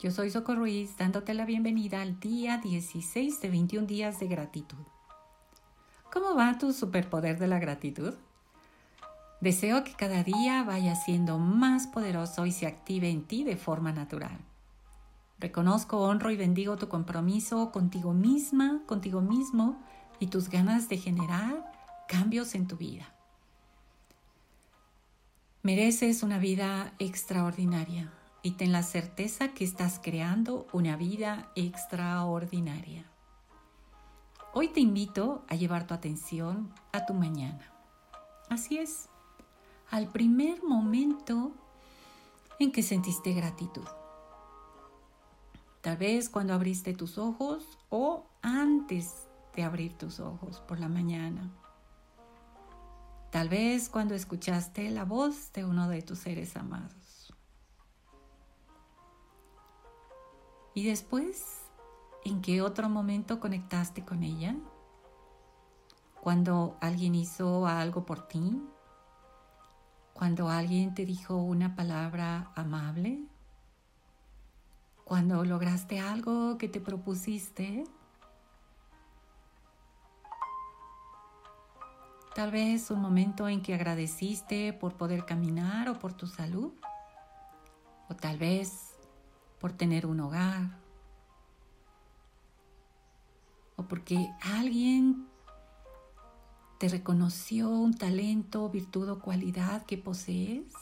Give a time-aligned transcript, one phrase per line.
[0.00, 4.86] Yo soy Soco Ruiz dándote la bienvenida al día 16 de 21 días de gratitud.
[6.12, 8.14] ¿Cómo va tu superpoder de la gratitud?
[9.40, 13.90] Deseo que cada día vaya siendo más poderoso y se active en ti de forma
[13.90, 14.38] natural.
[15.40, 19.82] Reconozco, honro y bendigo tu compromiso contigo misma, contigo mismo
[20.20, 21.72] y tus ganas de generar
[22.06, 23.12] cambios en tu vida.
[25.64, 33.04] Mereces una vida extraordinaria y ten la certeza que estás creando una vida extraordinaria.
[34.54, 37.72] Hoy te invito a llevar tu atención a tu mañana.
[38.48, 39.08] Así es,
[39.90, 41.52] al primer momento
[42.58, 43.86] en que sentiste gratitud.
[45.80, 51.50] Tal vez cuando abriste tus ojos o antes de abrir tus ojos por la mañana.
[53.30, 57.07] Tal vez cuando escuchaste la voz de uno de tus seres amados.
[60.78, 61.64] ¿Y después
[62.24, 64.54] en qué otro momento conectaste con ella?
[66.20, 68.62] Cuando alguien hizo algo por ti,
[70.12, 73.24] cuando alguien te dijo una palabra amable,
[75.02, 77.82] cuando lograste algo que te propusiste,
[82.36, 86.72] tal vez un momento en que agradeciste por poder caminar o por tu salud,
[88.08, 88.87] o tal vez
[89.60, 90.78] por tener un hogar
[93.76, 95.26] o porque alguien
[96.78, 100.72] te reconoció un talento, virtud o cualidad que posees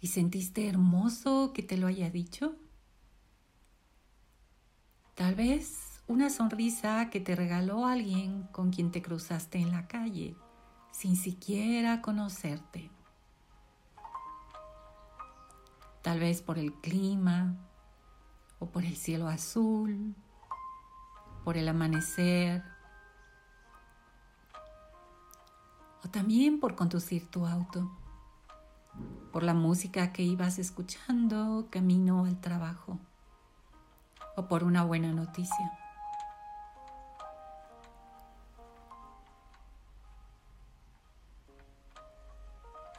[0.00, 2.54] y sentiste hermoso que te lo haya dicho.
[5.14, 10.36] Tal vez una sonrisa que te regaló alguien con quien te cruzaste en la calle
[10.92, 12.90] sin siquiera conocerte
[16.02, 17.56] tal vez por el clima
[18.58, 20.14] o por el cielo azul,
[21.44, 22.62] por el amanecer,
[26.04, 27.90] o también por conducir tu auto,
[29.32, 32.98] por la música que ibas escuchando camino al trabajo,
[34.36, 35.87] o por una buena noticia.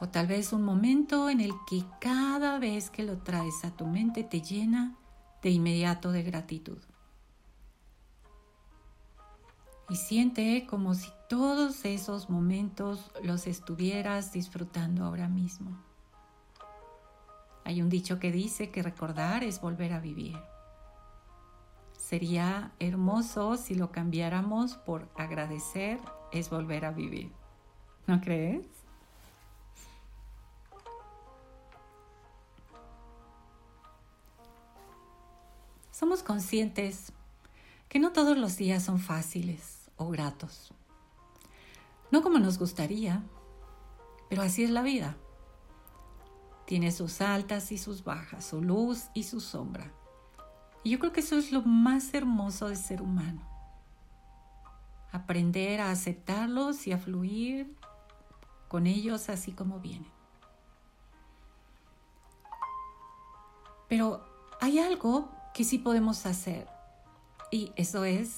[0.00, 3.86] O tal vez un momento en el que cada vez que lo traes a tu
[3.86, 4.96] mente te llena
[5.42, 6.78] de inmediato de gratitud.
[9.90, 15.76] Y siente como si todos esos momentos los estuvieras disfrutando ahora mismo.
[17.64, 20.38] Hay un dicho que dice que recordar es volver a vivir.
[21.92, 26.00] Sería hermoso si lo cambiáramos por agradecer
[26.32, 27.32] es volver a vivir.
[28.06, 28.79] ¿No crees?
[36.00, 37.12] Somos conscientes
[37.90, 40.72] que no todos los días son fáciles o gratos.
[42.10, 43.22] No como nos gustaría,
[44.30, 45.18] pero así es la vida.
[46.64, 49.92] Tiene sus altas y sus bajas, su luz y su sombra.
[50.84, 53.46] Y yo creo que eso es lo más hermoso de ser humano.
[55.12, 57.76] Aprender a aceptarlos y a fluir
[58.68, 60.10] con ellos así como vienen.
[63.86, 64.24] Pero
[64.62, 66.66] hay algo que sí podemos hacer.
[67.50, 68.36] Y eso es,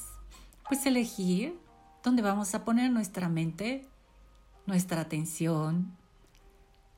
[0.69, 1.59] pues, elegir
[2.03, 3.89] dónde vamos a poner nuestra mente,
[4.67, 5.97] nuestra atención,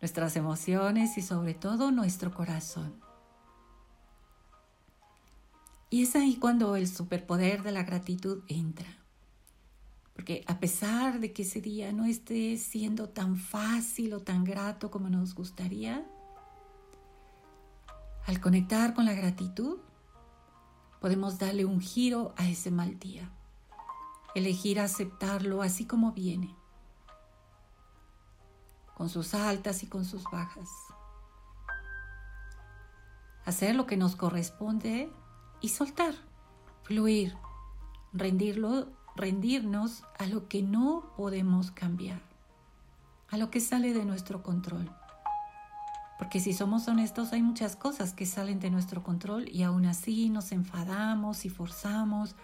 [0.01, 2.95] nuestras emociones y sobre todo nuestro corazón.
[5.91, 8.99] Y es ahí cuando el superpoder de la gratitud entra.
[10.15, 14.91] Porque a pesar de que ese día no esté siendo tan fácil o tan grato
[14.91, 16.05] como nos gustaría,
[18.27, 19.79] al conectar con la gratitud,
[21.04, 23.31] podemos darle un giro a ese mal día.
[24.34, 26.56] Elegir aceptarlo así como viene,
[28.95, 30.71] con sus altas y con sus bajas.
[33.45, 35.12] Hacer lo que nos corresponde
[35.60, 36.15] y soltar,
[36.84, 37.36] fluir,
[38.15, 42.22] rendirlo, rendirnos a lo que no podemos cambiar,
[43.28, 44.91] a lo que sale de nuestro control.
[46.24, 50.30] Porque si somos honestos hay muchas cosas que salen de nuestro control y aún así
[50.30, 52.34] nos enfadamos y forzamos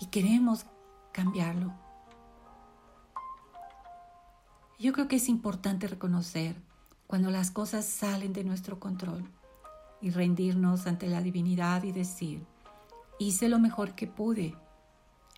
[0.00, 0.64] y queremos
[1.12, 1.74] cambiarlo.
[4.78, 6.56] Yo creo que es importante reconocer
[7.06, 9.30] cuando las cosas salen de nuestro control
[10.00, 12.46] y rendirnos ante la divinidad y decir,
[13.18, 14.56] hice lo mejor que pude,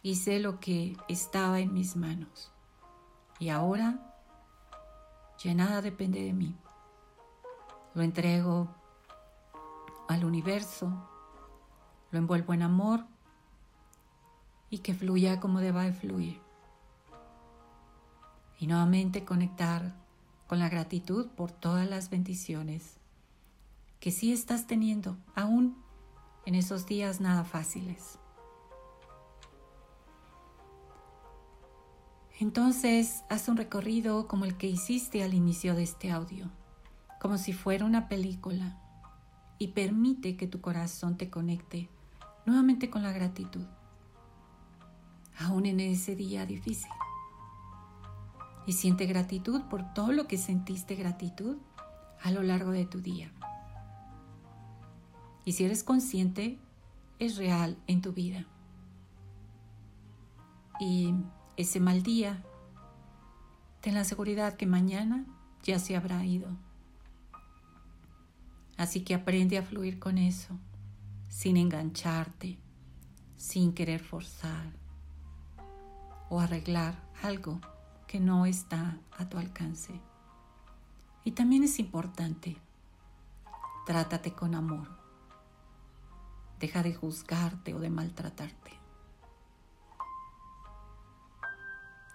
[0.05, 2.53] hice lo que estaba en mis manos
[3.41, 4.15] y ahora
[5.43, 6.55] ya nada depende de mí
[7.95, 8.69] lo entrego
[10.09, 10.93] al universo,
[12.11, 13.05] lo envuelvo en amor
[14.71, 16.41] y que fluya como deba de fluir.
[18.59, 19.95] Y nuevamente conectar
[20.47, 22.99] con la gratitud por todas las bendiciones
[24.01, 25.77] que sí estás teniendo, aún
[26.47, 28.19] en esos días nada fáciles.
[32.41, 36.51] Entonces, haz un recorrido como el que hiciste al inicio de este audio,
[37.21, 38.79] como si fuera una película,
[39.59, 41.91] y permite que tu corazón te conecte
[42.47, 43.67] nuevamente con la gratitud,
[45.39, 46.91] aún en ese día difícil.
[48.67, 51.59] Y siente gratitud por todo lo que sentiste gratitud
[52.23, 53.31] a lo largo de tu día.
[55.45, 56.59] Y si eres consciente,
[57.19, 58.47] es real en tu vida.
[60.79, 61.15] Y
[61.59, 62.43] ese mal día,
[63.83, 65.27] ten la seguridad que mañana
[65.63, 66.49] ya se habrá ido.
[68.81, 70.59] Así que aprende a fluir con eso,
[71.29, 72.59] sin engancharte,
[73.37, 74.73] sin querer forzar
[76.31, 77.61] o arreglar algo
[78.07, 80.01] que no está a tu alcance.
[81.25, 82.57] Y también es importante,
[83.85, 84.89] trátate con amor.
[86.59, 88.73] Deja de juzgarte o de maltratarte.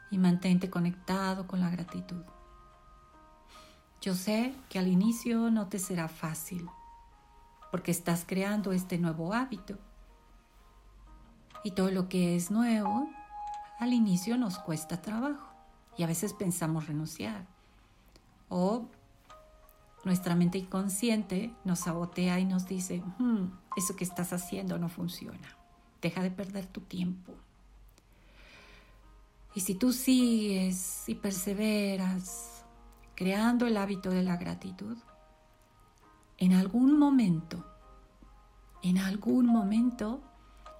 [0.09, 2.23] Y mantente conectado con la gratitud.
[4.05, 6.69] Yo sé que al inicio no te será fácil,
[7.71, 9.79] porque estás creando este nuevo hábito.
[11.63, 13.09] Y todo lo que es nuevo,
[13.79, 15.49] al inicio nos cuesta trabajo
[15.97, 17.47] y a veces pensamos renunciar.
[18.47, 18.85] O
[20.03, 25.57] nuestra mente inconsciente nos sabotea y nos dice, hmm, eso que estás haciendo no funciona.
[26.03, 27.33] Deja de perder tu tiempo.
[29.55, 32.54] Y si tú sigues y perseveras
[33.15, 34.97] creando el hábito de la gratitud,
[36.37, 37.65] en algún momento,
[38.83, 40.21] en algún momento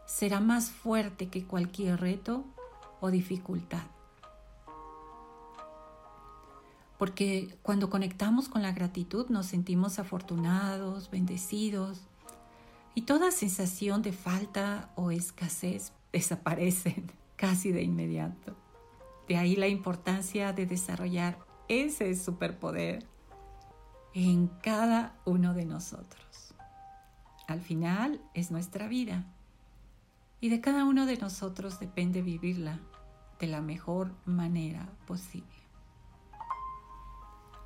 [0.06, 2.44] será más fuerte que cualquier reto
[3.00, 3.84] o dificultad.
[6.98, 12.02] Porque cuando conectamos con la gratitud nos sentimos afortunados, bendecidos
[12.94, 18.56] y toda sensación de falta o escasez desaparecen casi de inmediato.
[19.28, 23.06] De ahí la importancia de desarrollar ese superpoder
[24.14, 26.54] en cada uno de nosotros.
[27.48, 29.26] Al final es nuestra vida
[30.40, 32.80] y de cada uno de nosotros depende vivirla
[33.40, 35.48] de la mejor manera posible.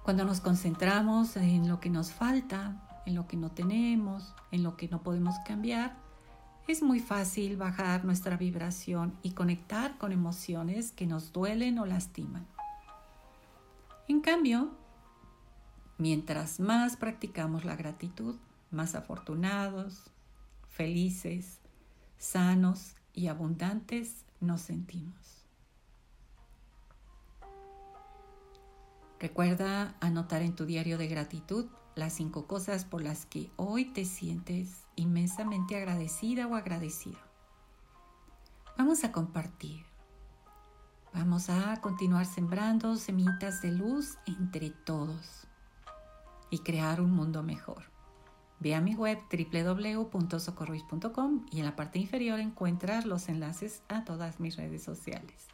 [0.03, 4.75] Cuando nos concentramos en lo que nos falta, en lo que no tenemos, en lo
[4.75, 5.95] que no podemos cambiar,
[6.67, 12.47] es muy fácil bajar nuestra vibración y conectar con emociones que nos duelen o lastiman.
[14.09, 14.71] En cambio,
[15.99, 18.37] mientras más practicamos la gratitud,
[18.71, 20.09] más afortunados,
[20.67, 21.59] felices,
[22.17, 25.45] sanos y abundantes nos sentimos.
[29.19, 34.05] Recuerda anotar en tu diario de gratitud las cinco cosas por las que hoy te
[34.05, 37.19] sientes inmensamente agradecida o agradecido.
[38.75, 39.85] Vamos a compartir
[41.13, 45.47] Vamos a continuar sembrando semillitas de luz entre todos
[46.49, 47.83] y crear un mundo mejor.
[48.59, 54.39] Ve a mi web www.socorruiz.com y en la parte inferior encuentras los enlaces a todas
[54.39, 55.47] mis redes sociales.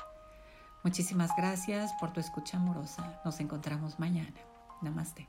[0.84, 3.22] Muchísimas gracias por tu escucha amorosa.
[3.24, 4.40] Nos encontramos mañana.
[4.82, 5.28] Namaste.